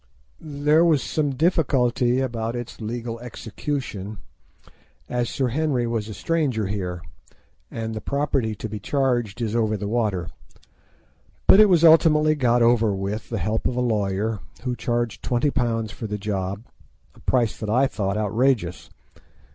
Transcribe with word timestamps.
There 0.39 0.83
was 0.83 1.03
some 1.03 1.35
difficulty 1.35 2.21
about 2.21 2.55
its 2.55 2.81
legal 2.81 3.19
execution, 3.19 4.17
as 5.07 5.29
Sir 5.29 5.49
Henry 5.49 5.85
was 5.85 6.07
a 6.09 6.15
stranger 6.15 6.65
here, 6.65 7.03
and 7.69 7.93
the 7.93 8.01
property 8.01 8.55
to 8.55 8.67
be 8.67 8.79
charged 8.79 9.41
is 9.43 9.55
over 9.55 9.77
the 9.77 9.87
water; 9.87 10.29
but 11.45 11.59
it 11.59 11.69
was 11.69 11.83
ultimately 11.83 12.33
got 12.33 12.63
over 12.63 12.91
with 12.95 13.29
the 13.29 13.37
help 13.37 13.67
of 13.67 13.75
a 13.75 13.79
lawyer, 13.79 14.39
who 14.63 14.75
charged 14.75 15.21
£20 15.21 15.91
for 15.91 16.07
the 16.07 16.17
job—a 16.17 17.19
price 17.27 17.55
that 17.57 17.69
I 17.69 17.85
thought 17.85 18.17
outrageous. 18.17 18.89